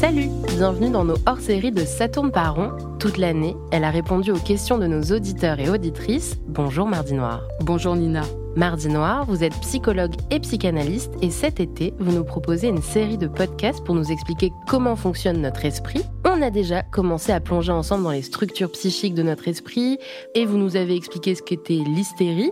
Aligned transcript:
Salut 0.00 0.30
Bienvenue 0.56 0.88
dans 0.88 1.04
nos 1.04 1.16
hors-séries 1.26 1.72
de 1.72 1.84
Saturne 1.84 2.32
par 2.32 2.54
rond. 2.54 2.72
Toute 2.98 3.18
l'année, 3.18 3.54
elle 3.70 3.84
a 3.84 3.90
répondu 3.90 4.30
aux 4.30 4.38
questions 4.38 4.78
de 4.78 4.86
nos 4.86 5.02
auditeurs 5.14 5.60
et 5.60 5.68
auditrices. 5.68 6.38
Bonjour 6.46 6.86
Mardi 6.86 7.12
Noir. 7.12 7.42
Bonjour 7.60 7.94
Nina. 7.94 8.22
Mardi 8.56 8.88
Noir, 8.88 9.26
vous 9.26 9.44
êtes 9.44 9.52
psychologue 9.60 10.14
et 10.30 10.40
psychanalyste 10.40 11.12
et 11.20 11.28
cet 11.28 11.60
été, 11.60 11.92
vous 12.00 12.12
nous 12.12 12.24
proposez 12.24 12.68
une 12.68 12.80
série 12.80 13.18
de 13.18 13.26
podcasts 13.26 13.84
pour 13.84 13.94
nous 13.94 14.10
expliquer 14.10 14.50
comment 14.66 14.96
fonctionne 14.96 15.42
notre 15.42 15.66
esprit. 15.66 16.02
On 16.24 16.40
a 16.40 16.48
déjà 16.48 16.82
commencé 16.82 17.30
à 17.30 17.40
plonger 17.40 17.70
ensemble 17.70 18.04
dans 18.04 18.10
les 18.10 18.22
structures 18.22 18.72
psychiques 18.72 19.14
de 19.14 19.22
notre 19.22 19.48
esprit 19.48 19.98
et 20.34 20.46
vous 20.46 20.56
nous 20.56 20.76
avez 20.76 20.96
expliqué 20.96 21.34
ce 21.34 21.42
qu'était 21.42 21.74
l'hystérie. 21.74 22.50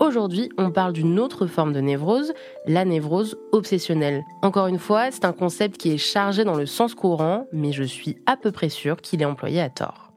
Aujourd'hui, 0.00 0.48
on 0.56 0.70
parle 0.70 0.94
d'une 0.94 1.20
autre 1.20 1.46
forme 1.46 1.74
de 1.74 1.80
névrose, 1.80 2.32
la 2.66 2.86
névrose 2.86 3.36
obsessionnelle. 3.52 4.24
Encore 4.40 4.66
une 4.66 4.78
fois, 4.78 5.10
c'est 5.10 5.26
un 5.26 5.34
concept 5.34 5.76
qui 5.76 5.90
est 5.92 5.98
chargé 5.98 6.42
dans 6.42 6.54
le 6.54 6.64
sens 6.64 6.94
courant, 6.94 7.46
mais 7.52 7.72
je 7.72 7.84
suis 7.84 8.16
à 8.24 8.38
peu 8.38 8.50
près 8.50 8.70
sûre 8.70 8.96
qu'il 8.96 9.20
est 9.20 9.26
employé 9.26 9.60
à 9.60 9.68
tort. 9.68 10.10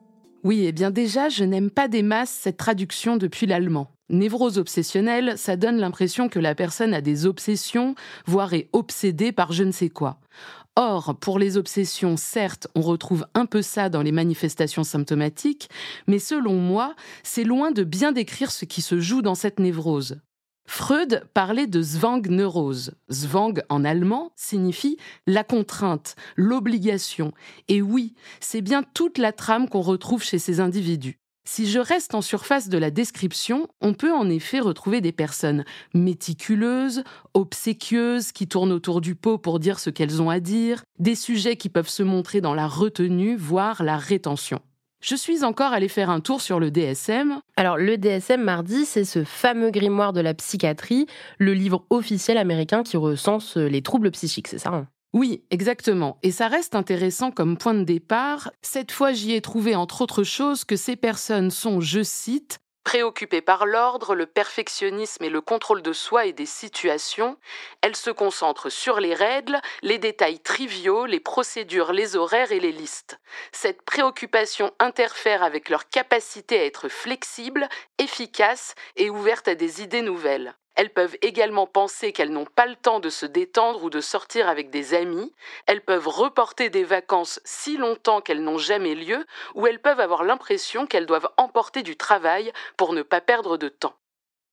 Oui, 0.46 0.62
et 0.62 0.70
eh 0.70 0.72
bien 0.72 0.90
déjà, 0.90 1.28
je 1.28 1.44
n'aime 1.44 1.70
pas 1.70 1.90
des 1.90 2.02
masses 2.02 2.30
cette 2.30 2.56
traduction 2.56 3.18
depuis 3.18 3.46
l'allemand. 3.46 3.92
Névrose 4.10 4.58
obsessionnelle, 4.58 5.34
ça 5.38 5.58
donne 5.58 5.80
l'impression 5.80 6.30
que 6.30 6.40
la 6.40 6.56
personne 6.56 6.94
a 6.94 7.02
des 7.02 7.26
obsessions, 7.26 7.96
voire 8.26 8.54
est 8.54 8.70
obsédée 8.72 9.34
par 9.34 9.52
je 9.52 9.66
ne 9.66 9.72
sais 9.72 9.90
quoi. 9.90 10.18
Or, 10.76 11.16
pour 11.20 11.38
les 11.38 11.58
obsessions, 11.58 12.18
certes, 12.18 12.68
on 12.74 12.82
retrouve 12.82 13.28
un 13.36 13.46
peu 13.46 13.62
ça 13.62 13.90
dans 13.90 14.02
les 14.02 14.12
manifestations 14.12 14.84
symptomatiques, 14.84 15.70
mais 16.08 16.18
selon 16.18 16.56
moi, 16.56 16.96
c'est 17.22 17.44
loin 17.44 17.72
de 17.72 17.84
bien 17.84 18.12
décrire 18.12 18.52
ce 18.52 18.66
qui 18.66 18.82
se 18.82 19.00
joue 19.00 19.22
dans 19.22 19.36
cette 19.36 19.60
névrose. 19.60 20.20
Freud 20.66 21.24
parlait 21.34 21.68
de 21.68 21.82
Zwangneurose. 21.82 22.94
Zwang 23.12 23.62
en 23.70 23.84
allemand 23.84 24.32
signifie 24.36 24.98
la 25.28 25.44
contrainte, 25.44 26.16
l'obligation. 26.36 27.34
Et 27.68 27.82
oui, 27.82 28.16
c'est 28.40 28.62
bien 28.62 28.82
toute 28.82 29.18
la 29.18 29.34
trame 29.34 29.70
qu'on 29.70 29.82
retrouve 29.82 30.24
chez 30.24 30.40
ces 30.40 30.60
individus. 30.60 31.20
Si 31.46 31.70
je 31.70 31.80
reste 31.80 32.16
en 32.16 32.22
surface 32.22 32.70
de 32.70 32.78
la 32.78 32.90
description, 32.90 33.68
on 33.82 33.94
peut 33.94 34.14
en 34.14 34.30
effet 34.30 34.62
retrouver 34.62 35.02
des 35.02 35.12
personnes 35.12 35.66
méticuleuses, 35.94 37.04
obséquieuses, 37.34 38.32
qui 38.32 38.48
tournent 38.48 38.72
autour 38.72 39.02
du 39.02 39.14
pot 39.14 39.38
pour 39.38 39.60
dire 39.60 39.80
ce 39.80 39.90
qu'elles 39.90 40.22
ont 40.22 40.30
à 40.30 40.40
dire, 40.40 40.84
des 41.00 41.16
sujets 41.16 41.58
qui 41.58 41.68
peuvent 41.68 41.90
se 41.90 42.02
montrer 42.02 42.40
dans 42.40 42.54
la 42.54 42.68
retenue, 42.68 43.36
voire 43.36 43.84
la 43.84 43.98
rétention. 43.98 44.62
Je 45.04 45.16
suis 45.16 45.44
encore 45.44 45.74
allée 45.74 45.90
faire 45.90 46.10
un 46.10 46.22
tour 46.22 46.40
sur 46.40 46.62
le 46.62 46.72
DSM. 46.72 47.42
Alors 47.58 47.78
le 47.78 47.98
DSM 47.98 48.42
mardi, 48.42 48.86
c'est 48.86 49.04
ce 49.04 49.26
fameux 49.26 49.70
grimoire 49.70 50.14
de 50.14 50.22
la 50.22 50.34
psychiatrie, 50.34 51.08
le 51.40 51.54
livre 51.54 51.86
officiel 51.90 52.38
américain 52.38 52.84
qui 52.84 52.96
recense 52.96 53.58
les 53.58 53.82
troubles 53.82 54.12
psychiques, 54.12 54.48
c'est 54.48 54.60
ça 54.60 54.70
hein? 54.70 54.88
Oui, 55.14 55.44
exactement. 55.52 56.18
Et 56.24 56.32
ça 56.32 56.48
reste 56.48 56.74
intéressant 56.74 57.30
comme 57.30 57.56
point 57.56 57.76
de 57.76 57.84
départ. 57.84 58.52
Cette 58.64 58.92
fois, 58.92 59.14
j'y 59.14 59.34
ai 59.34 59.42
trouvé, 59.42 59.76
entre 59.76 60.02
autres 60.02 60.24
choses, 60.24 60.66
que 60.66 60.76
ces 60.76 60.96
personnes 60.96 61.52
sont, 61.52 61.82
je 61.82 62.02
cite, 62.02 62.60
Préoccupées 62.84 63.42
par 63.42 63.66
l'ordre, 63.66 64.14
le 64.14 64.26
perfectionnisme 64.26 65.24
et 65.24 65.30
le 65.30 65.40
contrôle 65.40 65.82
de 65.82 65.94
soi 65.94 66.26
et 66.26 66.34
des 66.34 66.46
situations, 66.46 67.38
elles 67.82 67.96
se 67.96 68.10
concentrent 68.10 68.70
sur 68.70 69.00
les 69.00 69.14
règles, 69.14 69.62
les 69.84 70.00
détails 70.00 70.40
triviaux, 70.40 71.06
les 71.06 71.22
procédures, 71.22 71.94
les 71.94 72.18
horaires 72.18 72.52
et 72.52 72.60
les 72.60 72.74
listes. 72.74 73.20
Cette 73.54 73.84
préoccupation 73.84 74.72
interfère 74.80 75.44
avec 75.44 75.70
leur 75.70 75.88
capacité 75.88 76.60
à 76.60 76.66
être 76.66 76.90
flexible, 76.90 77.70
efficace 78.00 78.76
et 78.98 79.10
ouverte 79.10 79.48
à 79.48 79.56
des 79.56 79.82
idées 79.82 80.02
nouvelles. 80.02 80.54
Elles 80.76 80.92
peuvent 80.92 81.18
également 81.22 81.68
penser 81.68 82.12
qu'elles 82.12 82.32
n'ont 82.32 82.46
pas 82.46 82.66
le 82.66 82.76
temps 82.76 83.00
de 83.00 83.10
se 83.10 83.26
détendre 83.26 83.84
ou 83.84 83.90
de 83.90 84.02
sortir 84.02 84.48
avec 84.48 84.70
des 84.70 84.94
amis. 84.94 85.32
Elles 85.68 85.82
peuvent 85.82 86.08
reporter 86.08 86.70
des 86.70 86.84
vacances 86.84 87.40
si 87.46 87.78
longtemps 87.78 88.22
qu'elles 88.22 88.44
n'ont 88.44 88.58
jamais 88.58 88.96
lieu, 88.96 89.26
ou 89.56 89.68
elles 89.68 89.82
peuvent 89.82 90.00
avoir 90.00 90.24
l'impression 90.24 90.88
qu'elles 90.88 91.06
doivent 91.06 91.30
emporter 91.38 91.84
du 91.84 91.96
travail 91.96 92.52
pour 92.78 92.94
ne 92.94 93.04
pas 93.04 93.22
perdre 93.22 93.58
de 93.58 93.70
temps. 93.70 93.94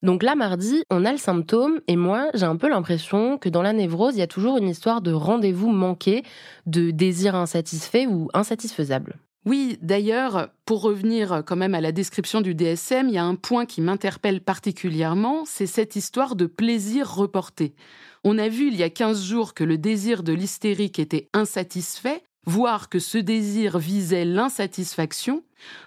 Donc 0.02 0.22
là, 0.22 0.34
mardi, 0.34 0.82
on 0.90 1.04
a 1.04 1.12
le 1.12 1.18
symptôme, 1.18 1.80
et 1.86 1.96
moi, 1.96 2.30
j'ai 2.32 2.46
un 2.46 2.56
peu 2.56 2.68
l'impression 2.68 3.36
que 3.36 3.50
dans 3.50 3.60
la 3.60 3.74
névrose, 3.74 4.16
il 4.16 4.20
y 4.20 4.22
a 4.22 4.26
toujours 4.26 4.56
une 4.56 4.68
histoire 4.68 5.02
de 5.02 5.12
rendez-vous 5.12 5.68
manqué, 5.68 6.22
de 6.64 6.90
désir 6.90 7.34
insatisfait 7.34 8.06
ou 8.06 8.28
insatisfaisable. 8.32 9.16
Oui, 9.46 9.78
d'ailleurs, 9.80 10.50
pour 10.66 10.82
revenir 10.82 11.42
quand 11.46 11.56
même 11.56 11.74
à 11.74 11.80
la 11.80 11.92
description 11.92 12.42
du 12.42 12.54
DSM, 12.54 13.08
il 13.08 13.14
y 13.14 13.18
a 13.18 13.24
un 13.24 13.36
point 13.36 13.64
qui 13.64 13.80
m'interpelle 13.80 14.42
particulièrement, 14.42 15.44
c'est 15.46 15.66
cette 15.66 15.96
histoire 15.96 16.36
de 16.36 16.44
plaisir 16.44 17.10
reporté. 17.10 17.74
On 18.22 18.36
a 18.36 18.48
vu 18.48 18.68
il 18.68 18.76
y 18.76 18.82
a 18.82 18.90
15 18.90 19.24
jours 19.24 19.54
que 19.54 19.64
le 19.64 19.78
désir 19.78 20.22
de 20.22 20.34
l'hystérique 20.34 20.98
était 20.98 21.30
insatisfait, 21.32 22.22
voire 22.44 22.90
que 22.90 22.98
ce 22.98 23.16
désir 23.16 23.78
visait 23.78 24.26
l'insatisfaction. 24.26 25.42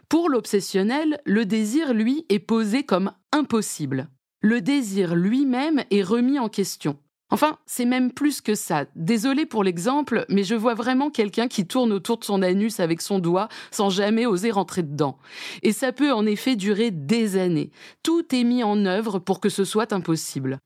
Pour 0.09 0.29
l'obsessionnel, 0.29 1.21
le 1.25 1.45
désir, 1.45 1.93
lui, 1.93 2.25
est 2.29 2.39
posé 2.39 2.83
comme 2.83 3.11
impossible. 3.31 4.09
Le 4.41 4.61
désir 4.61 5.15
lui-même 5.15 5.83
est 5.91 6.03
remis 6.03 6.39
en 6.39 6.49
question. 6.49 6.97
Enfin, 7.33 7.57
c'est 7.65 7.85
même 7.85 8.11
plus 8.11 8.41
que 8.41 8.53
ça. 8.53 8.85
Désolé 8.95 9.47
pour 9.47 9.63
l'exemple, 9.63 10.23
mais 10.29 10.43
je 10.43 10.53
vois 10.53 10.75
vraiment 10.75 11.09
quelqu'un 11.09 11.47
qui 11.47 11.65
tourne 11.65 11.91
autour 11.91 12.19
de 12.19 12.23
son 12.23 12.43
anus 12.43 12.79
avec 12.79 13.01
son 13.01 13.17
doigt 13.17 13.49
sans 13.71 13.89
jamais 13.89 14.27
oser 14.27 14.51
rentrer 14.51 14.83
dedans. 14.83 15.17
Et 15.63 15.71
ça 15.71 15.91
peut 15.91 16.13
en 16.13 16.27
effet 16.27 16.55
durer 16.55 16.91
des 16.91 17.35
années. 17.37 17.71
Tout 18.03 18.35
est 18.35 18.43
mis 18.43 18.63
en 18.63 18.85
œuvre 18.85 19.17
pour 19.17 19.39
que 19.39 19.49
ce 19.49 19.65
soit 19.65 19.93
impossible. 19.93 20.59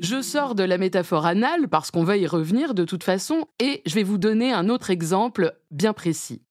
Je 0.00 0.20
sors 0.20 0.56
de 0.56 0.64
la 0.64 0.76
métaphore 0.76 1.24
anale 1.24 1.68
parce 1.68 1.92
qu'on 1.92 2.02
va 2.02 2.16
y 2.16 2.26
revenir 2.26 2.74
de 2.74 2.82
toute 2.82 3.04
façon 3.04 3.46
et 3.60 3.80
je 3.86 3.94
vais 3.94 4.02
vous 4.02 4.18
donner 4.18 4.52
un 4.52 4.68
autre 4.68 4.90
exemple 4.90 5.54
bien 5.70 5.92
précis. 5.92 6.42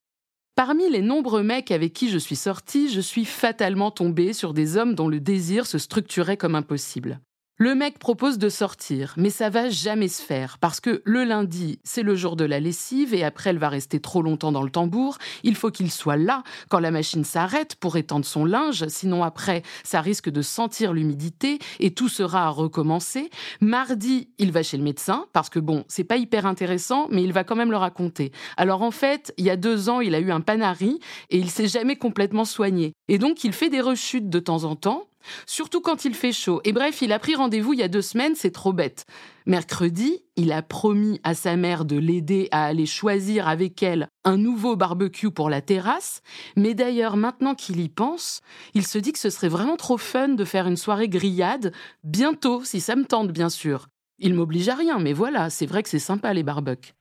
Parmi 0.58 0.90
les 0.90 1.02
nombreux 1.02 1.44
mecs 1.44 1.70
avec 1.70 1.92
qui 1.92 2.08
je 2.08 2.18
suis 2.18 2.34
sortie, 2.34 2.90
je 2.90 3.00
suis 3.00 3.24
fatalement 3.24 3.92
tombée 3.92 4.32
sur 4.32 4.52
des 4.52 4.76
hommes 4.76 4.96
dont 4.96 5.06
le 5.06 5.20
désir 5.20 5.66
se 5.66 5.78
structurait 5.78 6.36
comme 6.36 6.56
impossible. 6.56 7.20
Le 7.60 7.74
mec 7.74 7.98
propose 7.98 8.38
de 8.38 8.50
sortir, 8.50 9.14
mais 9.16 9.30
ça 9.30 9.50
va 9.50 9.68
jamais 9.68 10.06
se 10.06 10.22
faire 10.22 10.58
parce 10.58 10.78
que 10.78 11.02
le 11.04 11.24
lundi, 11.24 11.80
c'est 11.82 12.04
le 12.04 12.14
jour 12.14 12.36
de 12.36 12.44
la 12.44 12.60
lessive 12.60 13.14
et 13.14 13.24
après 13.24 13.50
elle 13.50 13.58
va 13.58 13.68
rester 13.68 13.98
trop 13.98 14.22
longtemps 14.22 14.52
dans 14.52 14.62
le 14.62 14.70
tambour. 14.70 15.18
Il 15.42 15.56
faut 15.56 15.72
qu'il 15.72 15.90
soit 15.90 16.16
là 16.16 16.44
quand 16.68 16.78
la 16.78 16.92
machine 16.92 17.24
s'arrête 17.24 17.74
pour 17.74 17.96
étendre 17.96 18.24
son 18.24 18.44
linge, 18.44 18.86
sinon 18.86 19.24
après, 19.24 19.64
ça 19.82 20.00
risque 20.00 20.30
de 20.30 20.40
sentir 20.40 20.92
l'humidité 20.92 21.58
et 21.80 21.92
tout 21.92 22.08
sera 22.08 22.44
à 22.44 22.50
recommencer. 22.50 23.28
Mardi, 23.60 24.28
il 24.38 24.52
va 24.52 24.62
chez 24.62 24.76
le 24.76 24.84
médecin 24.84 25.26
parce 25.32 25.50
que 25.50 25.58
bon, 25.58 25.82
c'est 25.88 26.04
pas 26.04 26.16
hyper 26.16 26.46
intéressant, 26.46 27.08
mais 27.10 27.24
il 27.24 27.32
va 27.32 27.42
quand 27.42 27.56
même 27.56 27.72
le 27.72 27.76
raconter. 27.76 28.30
Alors 28.56 28.82
en 28.82 28.92
fait, 28.92 29.34
il 29.36 29.44
y 29.44 29.50
a 29.50 29.56
deux 29.56 29.88
ans, 29.88 30.00
il 30.00 30.14
a 30.14 30.20
eu 30.20 30.30
un 30.30 30.42
panari 30.42 31.00
et 31.30 31.38
il 31.38 31.50
s'est 31.50 31.66
jamais 31.66 31.96
complètement 31.96 32.44
soigné. 32.44 32.92
Et 33.08 33.18
donc, 33.18 33.42
il 33.42 33.52
fait 33.52 33.68
des 33.68 33.80
rechutes 33.80 34.30
de 34.30 34.38
temps 34.38 34.62
en 34.62 34.76
temps 34.76 35.07
Surtout 35.46 35.80
quand 35.80 36.04
il 36.04 36.14
fait 36.14 36.32
chaud. 36.32 36.60
Et 36.64 36.72
bref, 36.72 37.02
il 37.02 37.12
a 37.12 37.18
pris 37.18 37.34
rendez-vous 37.34 37.72
il 37.72 37.80
y 37.80 37.82
a 37.82 37.88
deux 37.88 38.02
semaines, 38.02 38.34
c'est 38.34 38.50
trop 38.50 38.72
bête. 38.72 39.04
Mercredi, 39.46 40.22
il 40.36 40.52
a 40.52 40.62
promis 40.62 41.20
à 41.24 41.34
sa 41.34 41.56
mère 41.56 41.84
de 41.84 41.96
l'aider 41.96 42.48
à 42.50 42.66
aller 42.66 42.86
choisir 42.86 43.48
avec 43.48 43.82
elle 43.82 44.08
un 44.24 44.36
nouveau 44.36 44.76
barbecue 44.76 45.30
pour 45.30 45.48
la 45.48 45.60
terrasse. 45.60 46.20
Mais 46.56 46.74
d'ailleurs, 46.74 47.16
maintenant 47.16 47.54
qu'il 47.54 47.80
y 47.80 47.88
pense, 47.88 48.40
il 48.74 48.86
se 48.86 48.98
dit 48.98 49.12
que 49.12 49.18
ce 49.18 49.30
serait 49.30 49.48
vraiment 49.48 49.76
trop 49.76 49.96
fun 49.96 50.28
de 50.28 50.44
faire 50.44 50.66
une 50.66 50.76
soirée 50.76 51.08
grillade, 51.08 51.72
bientôt, 52.04 52.62
si 52.64 52.80
ça 52.80 52.96
me 52.96 53.04
tente, 53.04 53.32
bien 53.32 53.48
sûr. 53.48 53.88
Il 54.18 54.34
m'oblige 54.34 54.68
à 54.68 54.74
rien, 54.74 54.98
mais 54.98 55.12
voilà, 55.12 55.48
c'est 55.48 55.66
vrai 55.66 55.82
que 55.82 55.88
c'est 55.88 55.98
sympa 55.98 56.34
les 56.34 56.42
barbecues. 56.42 56.97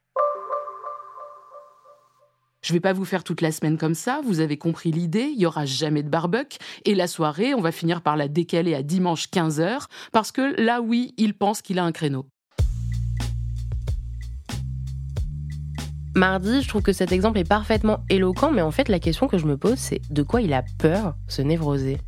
Je 2.68 2.74
vais 2.74 2.82
pas 2.82 2.92
vous 2.92 3.06
faire 3.06 3.24
toute 3.24 3.40
la 3.40 3.54
semaine 3.54 3.78
comme 3.78 3.94
ça, 3.94 4.20
vous 4.26 4.42
avez 4.42 4.58
compris 4.58 4.92
l'idée, 4.92 5.32
il 5.34 5.40
y 5.40 5.46
aura 5.46 5.64
jamais 5.64 6.04
de 6.04 6.10
barbecue 6.10 6.58
et 6.84 6.96
la 6.96 7.08
soirée, 7.08 7.54
on 7.54 7.62
va 7.62 7.72
finir 7.72 8.02
par 8.02 8.18
la 8.18 8.28
décaler 8.28 8.76
à 8.76 8.84
dimanche 8.84 9.30
15h 9.30 9.86
parce 10.12 10.34
que 10.34 10.62
là 10.62 10.82
oui, 10.82 11.14
il 11.16 11.34
pense 11.34 11.62
qu'il 11.62 11.80
a 11.80 11.86
un 11.86 11.94
créneau. 11.94 12.26
Mardi, 16.14 16.62
je 16.62 16.68
trouve 16.68 16.82
que 16.82 16.92
cet 16.92 17.14
exemple 17.14 17.40
est 17.40 17.48
parfaitement 17.48 18.04
éloquent, 18.10 18.52
mais 18.52 18.62
en 18.62 18.72
fait, 18.72 18.90
la 18.90 19.00
question 19.00 19.30
que 19.30 19.38
je 19.38 19.46
me 19.46 19.56
pose, 19.56 19.78
c'est 19.78 20.02
de 20.12 20.24
quoi 20.24 20.42
il 20.42 20.52
a 20.52 20.66
peur, 20.78 21.16
ce 21.30 21.42
névrosé? 21.42 22.00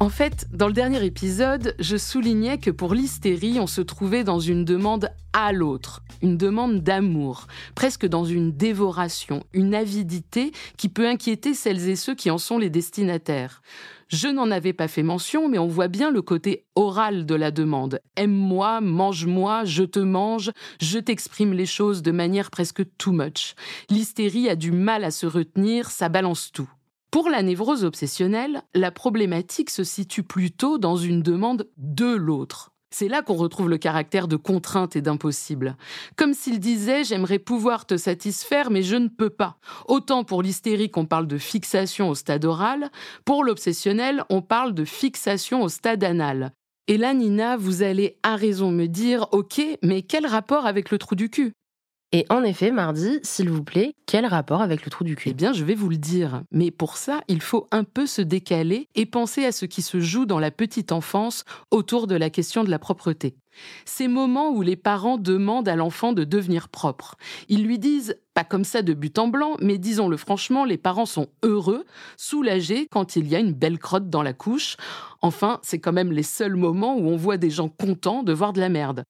En 0.00 0.10
fait, 0.10 0.46
dans 0.52 0.68
le 0.68 0.72
dernier 0.72 1.04
épisode, 1.04 1.74
je 1.80 1.96
soulignais 1.96 2.58
que 2.58 2.70
pour 2.70 2.94
l'hystérie, 2.94 3.58
on 3.58 3.66
se 3.66 3.80
trouvait 3.80 4.22
dans 4.22 4.38
une 4.38 4.64
demande 4.64 5.10
à 5.32 5.52
l'autre, 5.52 6.02
une 6.22 6.36
demande 6.36 6.82
d'amour, 6.82 7.48
presque 7.74 8.06
dans 8.06 8.24
une 8.24 8.52
dévoration, 8.52 9.42
une 9.52 9.74
avidité 9.74 10.52
qui 10.76 10.88
peut 10.88 11.08
inquiéter 11.08 11.52
celles 11.52 11.88
et 11.88 11.96
ceux 11.96 12.14
qui 12.14 12.30
en 12.30 12.38
sont 12.38 12.58
les 12.58 12.70
destinataires. 12.70 13.60
Je 14.06 14.28
n'en 14.28 14.52
avais 14.52 14.72
pas 14.72 14.86
fait 14.86 15.02
mention, 15.02 15.48
mais 15.48 15.58
on 15.58 15.66
voit 15.66 15.88
bien 15.88 16.12
le 16.12 16.22
côté 16.22 16.64
oral 16.76 17.26
de 17.26 17.34
la 17.34 17.50
demande. 17.50 18.00
Aime-moi, 18.14 18.80
mange-moi, 18.80 19.64
je 19.64 19.82
te 19.82 19.98
mange, 19.98 20.52
je 20.80 20.98
t'exprime 21.00 21.52
les 21.52 21.66
choses 21.66 22.02
de 22.02 22.12
manière 22.12 22.50
presque 22.50 22.84
too 22.98 23.12
much. 23.12 23.54
L'hystérie 23.90 24.48
a 24.48 24.54
du 24.54 24.70
mal 24.70 25.02
à 25.02 25.10
se 25.10 25.26
retenir, 25.26 25.90
ça 25.90 26.08
balance 26.08 26.52
tout. 26.52 26.70
Pour 27.10 27.30
la 27.30 27.42
névrose 27.42 27.84
obsessionnelle, 27.84 28.62
la 28.74 28.90
problématique 28.90 29.70
se 29.70 29.82
situe 29.82 30.22
plutôt 30.22 30.76
dans 30.76 30.96
une 30.96 31.22
demande 31.22 31.66
de 31.78 32.14
l'autre. 32.14 32.70
C'est 32.90 33.08
là 33.08 33.22
qu'on 33.22 33.34
retrouve 33.34 33.68
le 33.68 33.78
caractère 33.78 34.28
de 34.28 34.36
contrainte 34.36 34.94
et 34.94 35.00
d'impossible. 35.00 35.76
Comme 36.16 36.34
s'il 36.34 36.60
disait 36.60 37.04
J'aimerais 37.04 37.38
pouvoir 37.38 37.86
te 37.86 37.96
satisfaire, 37.96 38.70
mais 38.70 38.82
je 38.82 38.96
ne 38.96 39.08
peux 39.08 39.30
pas. 39.30 39.58
Autant 39.86 40.22
pour 40.22 40.42
l'hystérique, 40.42 40.96
on 40.96 41.06
parle 41.06 41.26
de 41.26 41.38
fixation 41.38 42.10
au 42.10 42.14
stade 42.14 42.44
oral, 42.44 42.90
pour 43.24 43.42
l'obsessionnel, 43.42 44.24
on 44.28 44.42
parle 44.42 44.74
de 44.74 44.84
fixation 44.84 45.62
au 45.62 45.68
stade 45.68 46.04
anal. 46.04 46.52
Et 46.88 46.96
là, 46.96 47.12
Nina, 47.14 47.56
vous 47.56 47.82
allez 47.82 48.18
à 48.22 48.36
raison 48.36 48.70
me 48.70 48.86
dire 48.86 49.26
Ok, 49.32 49.60
mais 49.82 50.02
quel 50.02 50.26
rapport 50.26 50.66
avec 50.66 50.90
le 50.90 50.98
trou 50.98 51.14
du 51.14 51.30
cul? 51.30 51.52
Et 52.10 52.24
en 52.30 52.42
effet, 52.42 52.70
mardi, 52.70 53.18
s'il 53.22 53.50
vous 53.50 53.62
plaît, 53.62 53.94
quel 54.06 54.24
rapport 54.24 54.62
avec 54.62 54.84
le 54.84 54.90
trou 54.90 55.04
du 55.04 55.14
cul? 55.14 55.28
Eh 55.30 55.34
bien, 55.34 55.52
je 55.52 55.62
vais 55.62 55.74
vous 55.74 55.90
le 55.90 55.98
dire. 55.98 56.42
Mais 56.50 56.70
pour 56.70 56.96
ça, 56.96 57.20
il 57.28 57.42
faut 57.42 57.66
un 57.70 57.84
peu 57.84 58.06
se 58.06 58.22
décaler 58.22 58.88
et 58.94 59.04
penser 59.04 59.44
à 59.44 59.52
ce 59.52 59.66
qui 59.66 59.82
se 59.82 60.00
joue 60.00 60.24
dans 60.24 60.38
la 60.38 60.50
petite 60.50 60.90
enfance 60.90 61.44
autour 61.70 62.06
de 62.06 62.16
la 62.16 62.30
question 62.30 62.64
de 62.64 62.70
la 62.70 62.78
propreté. 62.78 63.36
Ces 63.84 64.08
moments 64.08 64.50
où 64.50 64.62
les 64.62 64.76
parents 64.76 65.18
demandent 65.18 65.68
à 65.68 65.76
l'enfant 65.76 66.14
de 66.14 66.24
devenir 66.24 66.70
propre. 66.70 67.16
Ils 67.50 67.64
lui 67.64 67.78
disent, 67.78 68.16
pas 68.32 68.44
comme 68.44 68.64
ça 68.64 68.80
de 68.80 68.94
but 68.94 69.18
en 69.18 69.28
blanc, 69.28 69.56
mais 69.60 69.76
disons-le 69.76 70.16
franchement, 70.16 70.64
les 70.64 70.78
parents 70.78 71.06
sont 71.06 71.28
heureux, 71.42 71.84
soulagés 72.16 72.86
quand 72.90 73.16
il 73.16 73.28
y 73.28 73.36
a 73.36 73.40
une 73.40 73.52
belle 73.52 73.78
crotte 73.78 74.08
dans 74.08 74.22
la 74.22 74.32
couche. 74.32 74.76
Enfin, 75.20 75.58
c'est 75.62 75.80
quand 75.80 75.92
même 75.92 76.12
les 76.12 76.22
seuls 76.22 76.56
moments 76.56 76.96
où 76.96 77.08
on 77.08 77.16
voit 77.16 77.36
des 77.36 77.50
gens 77.50 77.68
contents 77.68 78.22
de 78.22 78.32
voir 78.32 78.54
de 78.54 78.60
la 78.60 78.70
merde. 78.70 79.04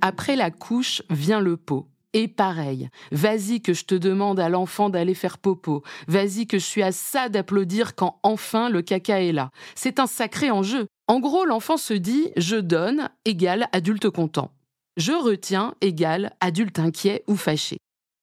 Après 0.00 0.36
la 0.36 0.50
couche 0.50 1.02
vient 1.10 1.40
le 1.40 1.56
pot. 1.56 1.88
Et 2.14 2.26
pareil, 2.26 2.88
vas-y 3.12 3.60
que 3.60 3.74
je 3.74 3.84
te 3.84 3.94
demande 3.94 4.40
à 4.40 4.48
l'enfant 4.48 4.88
d'aller 4.88 5.14
faire 5.14 5.36
popo, 5.36 5.82
vas-y 6.06 6.46
que 6.46 6.58
je 6.58 6.64
suis 6.64 6.82
à 6.82 6.90
ça 6.90 7.28
d'applaudir 7.28 7.94
quand 7.94 8.18
enfin 8.22 8.70
le 8.70 8.80
caca 8.80 9.22
est 9.22 9.32
là. 9.32 9.50
C'est 9.74 10.00
un 10.00 10.06
sacré 10.06 10.50
enjeu. 10.50 10.86
En 11.06 11.20
gros, 11.20 11.44
l'enfant 11.44 11.76
se 11.76 11.92
dit 11.92 12.30
je 12.36 12.56
donne 12.56 13.10
égale 13.26 13.68
adulte 13.72 14.08
content. 14.08 14.52
Je 14.96 15.12
retiens 15.12 15.74
égale 15.80 16.32
adulte 16.40 16.78
inquiet 16.78 17.24
ou 17.28 17.36
fâché. 17.36 17.76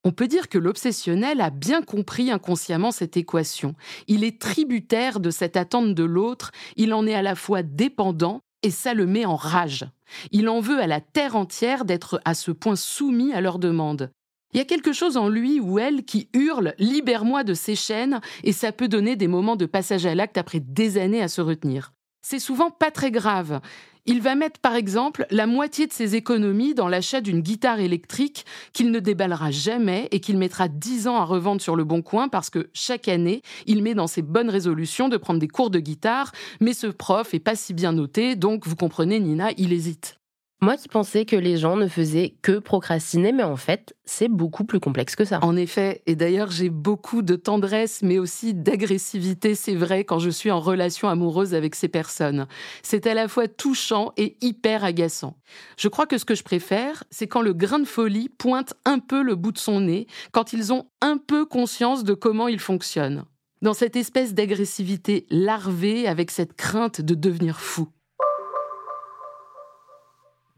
On 0.04 0.12
peut 0.12 0.28
dire 0.28 0.50
que 0.50 0.57
l'obsessionnel 0.57 1.42
a 1.42 1.50
bien 1.50 1.81
compris 1.81 2.31
inconsciemment 2.31 2.92
cette 2.92 3.18
équation. 3.18 3.75
Il 4.07 4.24
est 4.24 4.39
tributaire 4.39 5.19
de 5.19 5.31
cette 5.31 5.57
attente 5.57 5.95
de 5.95 6.04
l'autre, 6.04 6.51
il 6.75 6.94
en 6.94 7.07
est 7.07 7.16
à 7.16 7.24
la 7.24 7.36
fois 7.36 7.63
dépendant 7.63 8.42
et 8.66 8.72
ça 8.72 8.96
le 8.96 9.06
met 9.06 9.26
en 9.26 9.36
rage. 9.36 9.86
Il 10.32 10.50
en 10.50 10.60
veut 10.60 10.80
à 10.80 10.88
la 10.88 11.00
terre 11.00 11.36
entière 11.36 11.86
d'être 11.86 12.20
à 12.26 12.34
ce 12.34 12.50
point 12.50 12.76
soumis 12.76 13.32
à 13.32 13.40
leurs 13.40 13.60
demandes. 13.60 14.10
Il 14.54 14.58
y 14.58 14.62
a 14.62 14.66
quelque 14.66 14.92
chose 14.92 15.18
en 15.18 15.30
lui 15.30 15.60
ou 15.60 15.78
elle 15.78 16.04
qui 16.04 16.30
hurle 16.34 16.74
Libère-moi 16.80 17.44
de 17.44 17.54
ces 17.54 17.76
chaînes 17.76 18.22
et 18.44 18.54
ça 18.54 18.72
peut 18.72 18.88
donner 18.88 19.16
des 19.16 19.28
moments 19.28 19.56
de 19.56 19.68
passage 19.68 20.08
à 20.08 20.16
l'acte 20.16 20.40
après 20.40 20.60
des 20.60 20.98
années 20.98 21.22
à 21.22 21.28
se 21.28 21.42
retenir. 21.42 21.94
C'est 22.24 22.40
souvent 22.40 22.72
pas 22.72 22.90
très 22.90 23.12
grave. 23.12 23.62
Il 24.07 24.22
va 24.22 24.36
mettre 24.36 24.60
par 24.60 24.75
exemple 24.75 25.25
la 25.31 25.48
moitié 25.48 25.88
de 25.88 25.94
ses 25.94 26.16
économies 26.16 26.75
dans 26.75 26.88
l'achat 26.88 27.22
d'une 27.22 27.42
guitare 27.42 27.80
électrique 27.80 28.46
qu'il 28.72 28.92
ne 28.92 29.00
déballera 29.00 29.50
jamais 29.50 30.07
et 30.12 30.19
qu'il 30.19 30.38
mettra 30.38 30.68
10 30.68 31.07
ans 31.07 31.16
à 31.16 31.24
revendre 31.24 31.60
sur 31.60 31.75
le 31.75 31.86
bon 31.86 32.04
coin 32.04 32.28
parce 32.28 32.52
que 32.52 32.69
chaque 32.72 33.07
année, 33.07 33.42
il 33.66 33.81
met 33.81 33.96
dans 33.96 34.06
ses 34.06 34.22
bonnes 34.22 34.52
résolutions 34.52 35.10
de 35.10 35.18
prendre 35.18 35.40
des 35.40 35.48
cours 35.48 35.72
de 35.72 35.80
guitare, 35.80 36.34
mais 36.62 36.74
ce 36.74 36.86
prof 36.86 37.34
est 37.34 37.40
pas 37.40 37.56
si 37.56 37.74
bien 37.74 37.94
noté, 37.94 38.36
donc 38.36 38.68
vous 38.68 38.75
comprenez 38.75 39.19
Nina, 39.19 39.50
il 39.57 39.74
hésite. 39.74 40.19
Moi 40.62 40.78
qui 40.78 40.88
pensais 40.88 41.25
que 41.25 41.36
les 41.36 41.57
gens 41.57 41.75
ne 41.75 41.88
faisaient 41.88 42.36
que 42.42 42.60
procrastiner, 42.60 43.34
mais 43.34 43.44
en 43.44 43.57
fait, 43.57 43.94
c'est 44.06 44.30
beaucoup 44.30 44.63
plus 44.63 44.80
complexe 44.80 45.16
que 45.16 45.25
ça. 45.25 45.40
En 45.44 45.57
effet, 45.57 46.02
et 46.07 46.16
d'ailleurs 46.16 46.50
j'ai 46.50 46.69
beaucoup 46.69 47.22
de 47.22 47.36
tendresse, 47.36 48.02
mais 48.02 48.19
aussi 48.19 48.54
d'agressivité, 48.54 49.54
c'est 49.54 49.75
vrai, 49.75 50.06
quand 50.06 50.19
je 50.19 50.30
suis 50.30 50.52
en 50.52 50.62
relation 50.62 51.10
amoureuse 51.10 51.54
avec 51.54 51.75
ces 51.75 51.90
personnes. 51.90 52.48
C'est 52.84 53.06
à 53.06 53.13
la 53.13 53.28
fois 53.28 53.50
touchant 53.50 54.13
et 54.16 54.38
hyper 54.42 54.86
agaçant. 54.86 55.38
Je 55.78 55.90
crois 55.90 56.07
que 56.07 56.18
ce 56.18 56.25
que 56.25 56.36
je 56.36 56.44
préfère, 56.44 57.04
c'est 57.12 57.28
quand 57.28 57.42
le 57.42 57.54
grain 57.54 57.80
de 57.80 57.86
folie 57.86 58.30
pointe 58.30 58.74
un 58.86 59.00
peu 59.00 59.22
le 59.24 59.36
bout 59.36 59.52
de 59.52 59.57
son 59.57 59.81
nez, 59.81 60.07
quand 60.31 60.54
ils 60.54 60.72
ont 60.72 60.88
un 61.02 61.18
peu 61.18 61.46
conscience 61.46 62.06
de 62.06 62.13
comment 62.13 62.48
ils 62.48 62.60
fonctionnent. 62.60 63.25
Dans 63.62 63.74
cette 63.74 63.98
espèce 63.98 64.34
d'agressivité 64.34 65.25
larvée 65.30 66.07
avec 66.07 66.31
cette 66.31 66.56
crainte 66.56 67.02
de 67.02 67.13
devenir 67.13 67.60
fou. 67.60 67.90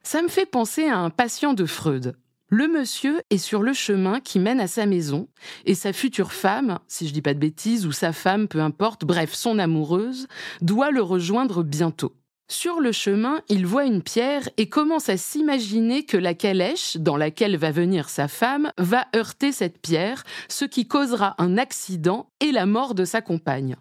Ça 0.09 0.21
me 0.21 0.30
fait 0.30 0.45
penser 0.45 0.86
à 0.86 1.00
un 1.00 1.09
patient 1.09 1.54
de 1.54 1.65
Freud. 1.65 2.15
Le 2.48 2.69
monsieur 2.69 3.19
est 3.30 3.38
sur 3.38 3.62
le 3.62 3.74
chemin 3.74 4.21
qui 4.21 4.39
mène 4.39 4.62
à 4.62 4.68
sa 4.68 4.86
maison, 4.86 5.27
et 5.65 5.75
sa 5.75 5.92
future 5.92 6.31
femme, 6.31 6.80
si 6.88 7.09
je 7.09 7.13
dis 7.13 7.21
pas 7.21 7.33
de 7.33 7.39
bêtises, 7.39 7.86
ou 7.86 7.92
sa 7.92 8.13
femme, 8.13 8.48
peu 8.48 8.62
importe, 8.62 9.04
bref, 9.04 9.33
son 9.33 9.59
amoureuse, 9.59 10.27
doit 10.62 10.92
le 10.92 11.01
rejoindre 11.01 11.62
bientôt. 11.62 12.15
Sur 12.48 12.80
le 12.80 12.94
chemin, 12.94 13.42
il 13.50 13.65
voit 13.65 13.83
une 13.83 14.01
pierre 14.01 14.48
et 14.56 14.69
commence 14.69 15.09
à 15.09 15.18
s'imaginer 15.18 16.06
que 16.06 16.15
la 16.15 16.33
calèche 16.33 16.95
dans 16.95 17.18
laquelle 17.18 17.57
va 17.57 17.71
venir 17.71 18.07
sa 18.07 18.30
femme 18.30 18.71
va 18.77 19.07
heurter 19.13 19.51
cette 19.51 19.81
pierre, 19.81 20.24
ce 20.48 20.63
qui 20.63 20.88
causera 20.88 21.36
un 21.38 21.57
accident 21.57 22.30
et 22.39 22.54
la 22.54 22.65
mort 22.65 22.95
de 22.95 23.04
sa 23.04 23.19
compagne 23.19 23.75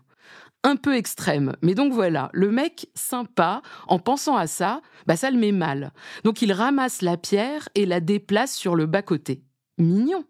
un 0.67 0.75
peu 0.75 0.97
extrême. 0.97 1.55
Mais 1.63 1.75
donc 1.75 1.93
voilà, 1.93 2.29
le 2.33 2.51
mec 2.51 2.89
sympa, 2.95 3.63
en 3.87 4.01
pensant 4.01 4.37
à 4.37 4.49
ça, 4.49 4.83
bah 5.07 5.15
ça 5.15 5.31
le 5.31 5.39
met 5.39 5.53
mal. 5.53 5.93
Donc 6.25 6.43
il 6.43 6.53
ramasse 6.53 7.03
la 7.03 7.17
pierre 7.17 7.69
et 7.77 7.87
la 7.87 8.01
déplace 8.01 8.55
sur 8.55 8.75
le 8.75 8.87
bas-côté. 8.87 9.43
Mignon. 9.79 10.25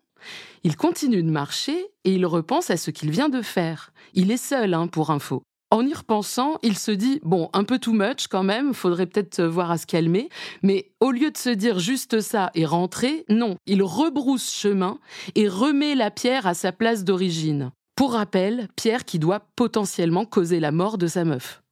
Il 0.62 0.77
continue 0.77 1.23
de 1.23 1.31
marcher 1.31 1.87
et 2.05 2.12
il 2.12 2.27
repense 2.27 2.71
à 2.71 2.77
ce 2.77 2.91
qu'il 2.91 3.11
vient 3.11 3.31
de 3.31 3.41
faire. 3.41 3.93
Il 4.12 4.31
est 4.31 4.37
seul, 4.37 4.75
hein, 4.75 4.88
pour 4.88 5.11
info. 5.11 5.43
En 5.71 5.87
y 5.87 5.94
repensant, 5.94 6.59
il 6.62 6.77
se 6.77 6.91
dit 6.91 7.19
bon, 7.23 7.49
un 7.55 7.65
peu 7.65 7.79
too 7.79 7.93
much 7.93 8.29
quand 8.29 8.43
même, 8.43 8.75
faudrait 8.75 9.06
peut-être 9.06 9.43
voir 9.43 9.71
à 9.71 9.79
se 9.79 9.87
calmer, 9.87 10.29
mais 10.62 10.93
au 11.00 11.12
lieu 11.12 11.31
de 11.31 11.38
se 11.38 11.50
dire 11.50 11.79
juste 11.79 12.21
ça 12.21 12.50
et 12.55 12.67
rentrer, 12.67 13.25
non, 13.31 13.56
il 13.67 13.83
rebrousse 13.83 14.53
chemin 14.53 14.99
et 15.35 15.49
remet 15.49 15.94
la 15.94 16.11
pierre 16.11 16.47
à 16.47 16.55
sa 16.55 16.73
place 16.73 17.05
d'origine. 17.05 17.73
Pour 17.97 18.13
rappel, 18.13 18.69
Pierre 18.77 19.07
qui 19.07 19.19
doit 19.19 19.49
potentiellement 19.57 20.27
causer 20.27 20.61
la 20.61 20.71
mort 20.71 20.99
de 20.99 21.07
sa 21.07 21.25
meuf. 21.25 21.63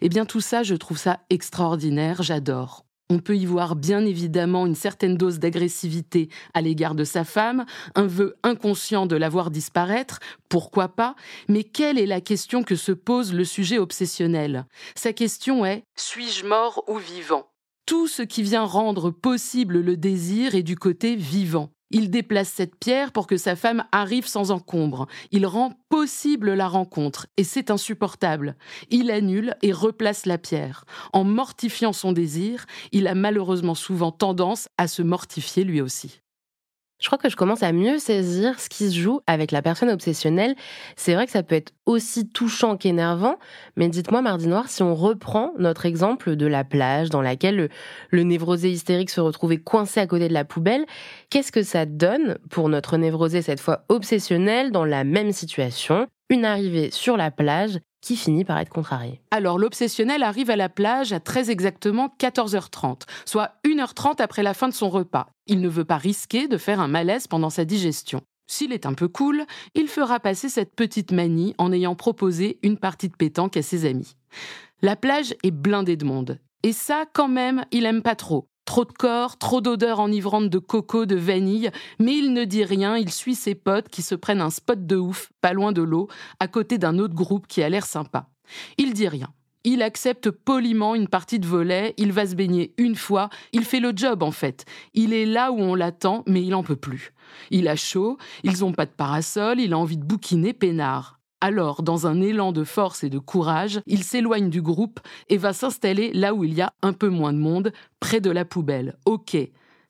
Eh 0.00 0.08
bien 0.08 0.24
tout 0.24 0.40
ça, 0.40 0.62
je 0.62 0.74
trouve 0.74 0.96
ça 0.96 1.20
extraordinaire, 1.28 2.22
j'adore. 2.22 2.86
On 3.10 3.18
peut 3.18 3.36
y 3.36 3.44
voir 3.44 3.76
bien 3.76 4.02
évidemment 4.06 4.64
une 4.64 4.74
certaine 4.74 5.18
dose 5.18 5.38
d'agressivité 5.38 6.30
à 6.54 6.62
l'égard 6.62 6.94
de 6.94 7.04
sa 7.04 7.22
femme, 7.22 7.66
un 7.96 8.06
vœu 8.06 8.34
inconscient 8.42 9.04
de 9.04 9.14
la 9.14 9.28
voir 9.28 9.50
disparaître, 9.50 10.20
pourquoi 10.48 10.88
pas, 10.88 11.16
mais 11.48 11.64
quelle 11.64 11.98
est 11.98 12.06
la 12.06 12.22
question 12.22 12.62
que 12.62 12.76
se 12.76 12.92
pose 12.92 13.34
le 13.34 13.44
sujet 13.44 13.76
obsessionnel? 13.76 14.64
Sa 14.94 15.12
question 15.12 15.66
est 15.66 15.84
suis-je 15.96 16.46
mort 16.46 16.82
ou 16.88 16.96
vivant? 16.96 17.50
Tout 17.84 18.08
ce 18.08 18.22
qui 18.22 18.42
vient 18.42 18.64
rendre 18.64 19.10
possible 19.10 19.80
le 19.80 19.98
désir 19.98 20.54
est 20.54 20.62
du 20.62 20.76
côté 20.76 21.14
vivant. 21.14 21.68
Il 21.96 22.10
déplace 22.10 22.48
cette 22.48 22.74
pierre 22.74 23.12
pour 23.12 23.28
que 23.28 23.36
sa 23.36 23.54
femme 23.54 23.84
arrive 23.92 24.26
sans 24.26 24.50
encombre. 24.50 25.06
Il 25.30 25.46
rend 25.46 25.74
possible 25.88 26.52
la 26.52 26.66
rencontre, 26.66 27.28
et 27.36 27.44
c'est 27.44 27.70
insupportable. 27.70 28.56
Il 28.90 29.12
annule 29.12 29.54
et 29.62 29.70
replace 29.72 30.26
la 30.26 30.36
pierre. 30.36 30.86
En 31.12 31.22
mortifiant 31.22 31.92
son 31.92 32.10
désir, 32.10 32.66
il 32.90 33.06
a 33.06 33.14
malheureusement 33.14 33.76
souvent 33.76 34.10
tendance 34.10 34.68
à 34.76 34.88
se 34.88 35.02
mortifier 35.02 35.62
lui 35.62 35.80
aussi. 35.80 36.23
Je 37.04 37.10
crois 37.10 37.18
que 37.18 37.28
je 37.28 37.36
commence 37.36 37.62
à 37.62 37.72
mieux 37.72 37.98
saisir 37.98 38.58
ce 38.58 38.70
qui 38.70 38.88
se 38.88 38.98
joue 38.98 39.20
avec 39.26 39.52
la 39.52 39.60
personne 39.60 39.90
obsessionnelle. 39.90 40.54
C'est 40.96 41.12
vrai 41.12 41.26
que 41.26 41.32
ça 41.32 41.42
peut 41.42 41.54
être 41.54 41.74
aussi 41.84 42.26
touchant 42.26 42.78
qu'énervant, 42.78 43.38
mais 43.76 43.90
dites-moi, 43.90 44.22
Mardi 44.22 44.46
Noir, 44.46 44.70
si 44.70 44.82
on 44.82 44.94
reprend 44.94 45.52
notre 45.58 45.84
exemple 45.84 46.34
de 46.34 46.46
la 46.46 46.64
plage 46.64 47.10
dans 47.10 47.20
laquelle 47.20 47.68
le, 48.08 48.22
névrosé 48.22 48.70
hystérique 48.70 49.10
se 49.10 49.20
retrouvait 49.20 49.58
coincé 49.58 50.00
à 50.00 50.06
côté 50.06 50.28
de 50.28 50.32
la 50.32 50.46
poubelle, 50.46 50.86
qu'est-ce 51.28 51.52
que 51.52 51.62
ça 51.62 51.84
donne 51.84 52.38
pour 52.48 52.70
notre 52.70 52.96
névrosé 52.96 53.42
cette 53.42 53.60
fois 53.60 53.84
obsessionnel 53.90 54.72
dans 54.72 54.86
la 54.86 55.04
même 55.04 55.32
situation? 55.32 56.06
Une 56.30 56.46
arrivée 56.46 56.90
sur 56.90 57.18
la 57.18 57.30
plage 57.30 57.80
qui 58.04 58.16
finit 58.16 58.44
par 58.44 58.58
être 58.58 58.68
contrarié. 58.68 59.20
Alors 59.30 59.58
l'obsessionnel 59.58 60.22
arrive 60.22 60.50
à 60.50 60.56
la 60.56 60.68
plage 60.68 61.14
à 61.14 61.20
très 61.20 61.50
exactement 61.50 62.14
14h30, 62.20 63.02
soit 63.24 63.54
1h30 63.64 64.20
après 64.20 64.42
la 64.42 64.52
fin 64.52 64.68
de 64.68 64.74
son 64.74 64.90
repas. 64.90 65.28
Il 65.46 65.62
ne 65.62 65.68
veut 65.68 65.86
pas 65.86 65.96
risquer 65.96 66.46
de 66.46 66.58
faire 66.58 66.80
un 66.80 66.88
malaise 66.88 67.26
pendant 67.26 67.48
sa 67.48 67.64
digestion. 67.64 68.20
S'il 68.46 68.74
est 68.74 68.84
un 68.84 68.92
peu 68.92 69.08
cool, 69.08 69.46
il 69.74 69.88
fera 69.88 70.20
passer 70.20 70.50
cette 70.50 70.76
petite 70.76 71.12
manie 71.12 71.54
en 71.56 71.72
ayant 71.72 71.94
proposé 71.94 72.58
une 72.62 72.76
partie 72.76 73.08
de 73.08 73.16
pétanque 73.16 73.56
à 73.56 73.62
ses 73.62 73.86
amis. 73.86 74.16
La 74.82 74.96
plage 74.96 75.34
est 75.42 75.50
blindée 75.50 75.96
de 75.96 76.04
monde. 76.04 76.38
Et 76.62 76.72
ça, 76.72 77.04
quand 77.14 77.28
même, 77.28 77.64
il 77.72 77.86
aime 77.86 78.02
pas 78.02 78.16
trop. 78.16 78.48
Trop 78.64 78.84
de 78.84 78.92
corps, 78.92 79.36
trop 79.36 79.60
d'odeurs 79.60 80.00
enivrantes 80.00 80.48
de 80.48 80.58
coco, 80.58 81.04
de 81.04 81.16
vanille, 81.16 81.70
mais 81.98 82.16
il 82.16 82.32
ne 82.32 82.44
dit 82.44 82.64
rien, 82.64 82.96
il 82.96 83.10
suit 83.10 83.34
ses 83.34 83.54
potes 83.54 83.88
qui 83.88 84.00
se 84.00 84.14
prennent 84.14 84.40
un 84.40 84.50
spot 84.50 84.86
de 84.86 84.96
ouf, 84.96 85.30
pas 85.40 85.52
loin 85.52 85.72
de 85.72 85.82
l'eau, 85.82 86.08
à 86.40 86.48
côté 86.48 86.78
d'un 86.78 86.98
autre 86.98 87.14
groupe 87.14 87.46
qui 87.46 87.62
a 87.62 87.68
l'air 87.68 87.84
sympa. 87.84 88.28
Il 88.78 88.94
dit 88.94 89.08
rien. 89.08 89.28
Il 89.66 89.80
accepte 89.80 90.30
poliment 90.30 90.94
une 90.94 91.08
partie 91.08 91.38
de 91.38 91.46
volet, 91.46 91.94
il 91.96 92.12
va 92.12 92.26
se 92.26 92.34
baigner 92.34 92.74
une 92.76 92.96
fois, 92.96 93.30
il 93.52 93.64
fait 93.64 93.80
le 93.80 93.92
job 93.96 94.22
en 94.22 94.30
fait. 94.30 94.66
Il 94.92 95.14
est 95.14 95.24
là 95.24 95.52
où 95.52 95.58
on 95.58 95.74
l'attend, 95.74 96.22
mais 96.26 96.42
il 96.42 96.54
en 96.54 96.62
peut 96.62 96.76
plus. 96.76 97.14
Il 97.50 97.66
a 97.68 97.76
chaud, 97.76 98.18
ils 98.42 98.62
ont 98.62 98.72
pas 98.72 98.84
de 98.84 98.90
parasol, 98.90 99.60
il 99.60 99.72
a 99.72 99.78
envie 99.78 99.96
de 99.96 100.04
bouquiner 100.04 100.52
peinard. 100.52 101.13
Alors, 101.44 101.82
dans 101.82 102.06
un 102.06 102.22
élan 102.22 102.52
de 102.52 102.64
force 102.64 103.04
et 103.04 103.10
de 103.10 103.18
courage, 103.18 103.82
il 103.86 104.02
s'éloigne 104.02 104.48
du 104.48 104.62
groupe 104.62 104.98
et 105.28 105.36
va 105.36 105.52
s'installer 105.52 106.10
là 106.14 106.32
où 106.32 106.42
il 106.42 106.54
y 106.54 106.62
a 106.62 106.72
un 106.80 106.94
peu 106.94 107.10
moins 107.10 107.34
de 107.34 107.38
monde, 107.38 107.70
près 108.00 108.22
de 108.22 108.30
la 108.30 108.46
poubelle. 108.46 108.96
Ok, 109.04 109.36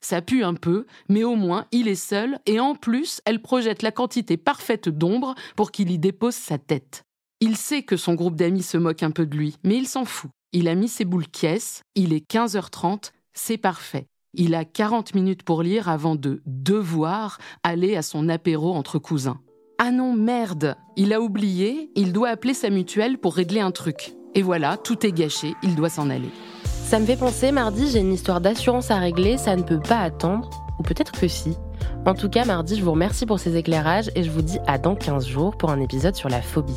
ça 0.01 0.21
pue 0.21 0.43
un 0.43 0.55
peu, 0.55 0.85
mais 1.07 1.23
au 1.23 1.37
moins 1.37 1.65
il 1.71 1.87
est 1.87 1.95
seul 1.95 2.39
et 2.45 2.59
en 2.59 2.75
plus, 2.75 3.21
elle 3.23 3.41
projette 3.41 3.83
la 3.83 3.93
quantité 3.93 4.35
parfaite 4.35 4.89
d'ombre 4.89 5.33
pour 5.55 5.71
qu'il 5.71 5.91
y 5.91 5.97
dépose 5.97 6.35
sa 6.35 6.57
tête. 6.57 7.03
Il 7.39 7.55
sait 7.55 7.83
que 7.83 7.95
son 7.95 8.15
groupe 8.15 8.35
d'amis 8.35 8.61
se 8.61 8.77
moque 8.77 9.03
un 9.03 9.11
peu 9.11 9.25
de 9.25 9.37
lui, 9.37 9.55
mais 9.63 9.77
il 9.77 9.87
s'en 9.87 10.03
fout. 10.03 10.31
Il 10.51 10.67
a 10.67 10.75
mis 10.75 10.89
ses 10.89 11.05
boules 11.05 11.29
caisses, 11.29 11.83
il 11.95 12.11
est 12.11 12.29
15h30, 12.29 13.11
c'est 13.33 13.57
parfait. 13.57 14.07
Il 14.33 14.55
a 14.55 14.65
40 14.65 15.15
minutes 15.15 15.43
pour 15.43 15.63
lire 15.63 15.87
avant 15.87 16.17
de 16.17 16.41
devoir 16.45 17.37
aller 17.63 17.95
à 17.95 18.01
son 18.01 18.27
apéro 18.27 18.73
entre 18.73 18.99
cousins. 18.99 19.39
Ah 19.77 19.91
non, 19.91 20.13
merde 20.13 20.77
Il 20.95 21.11
a 21.11 21.19
oublié, 21.19 21.91
il 21.95 22.13
doit 22.13 22.29
appeler 22.29 22.53
sa 22.53 22.69
mutuelle 22.69 23.17
pour 23.17 23.35
régler 23.35 23.59
un 23.59 23.71
truc. 23.71 24.13
Et 24.33 24.41
voilà, 24.41 24.77
tout 24.77 25.05
est 25.05 25.11
gâché, 25.11 25.53
il 25.63 25.75
doit 25.75 25.89
s'en 25.89 26.09
aller. 26.09 26.29
Ça 26.63 26.97
me 26.97 27.05
fait 27.05 27.17
penser, 27.17 27.51
mardi, 27.51 27.89
j'ai 27.89 27.99
une 27.99 28.13
histoire 28.13 28.39
d'assurance 28.39 28.89
à 28.89 28.97
régler, 28.97 29.37
ça 29.37 29.55
ne 29.57 29.63
peut 29.63 29.81
pas 29.81 29.99
attendre. 29.99 30.49
Ou 30.79 30.83
peut-être 30.83 31.11
que 31.11 31.27
si. 31.27 31.57
En 32.05 32.13
tout 32.13 32.29
cas, 32.29 32.45
mardi, 32.45 32.77
je 32.77 32.83
vous 32.85 32.91
remercie 32.91 33.25
pour 33.25 33.39
ces 33.39 33.57
éclairages 33.57 34.09
et 34.15 34.23
je 34.23 34.31
vous 34.31 34.41
dis 34.41 34.59
à 34.65 34.77
dans 34.77 34.95
15 34.95 35.27
jours 35.27 35.57
pour 35.57 35.71
un 35.71 35.81
épisode 35.81 36.15
sur 36.15 36.29
la 36.29 36.41
phobie. 36.41 36.73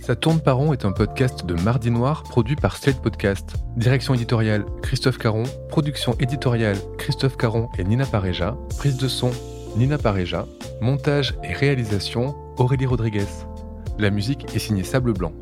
Ça 0.00 0.16
tourne 0.16 0.40
par 0.40 0.58
rond 0.58 0.74
est 0.74 0.84
un 0.84 0.92
podcast 0.92 1.46
de 1.46 1.54
Mardi 1.54 1.90
Noir 1.90 2.24
produit 2.24 2.56
par 2.56 2.76
Slate 2.76 3.00
Podcast. 3.00 3.54
Direction 3.76 4.12
éditoriale 4.12 4.66
Christophe 4.82 5.16
Caron, 5.16 5.44
production 5.70 6.14
éditoriale 6.20 6.76
Christophe 6.98 7.38
Caron 7.38 7.70
et 7.78 7.84
Nina 7.84 8.04
Pareja, 8.04 8.56
prise 8.76 8.98
de 8.98 9.08
son 9.08 9.30
Nina 9.76 9.98
Pareja, 9.98 10.46
montage 10.80 11.34
et 11.44 11.52
réalisation 11.52 12.34
Aurélie 12.56 12.86
Rodriguez. 12.86 13.26
La 13.98 14.08
musique 14.08 14.46
est 14.54 14.58
signée 14.58 14.84
Sable 14.84 15.12
Blanc. 15.12 15.32